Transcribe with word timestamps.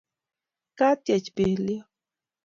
katyech 0.77 1.27
pelyot 1.35 1.85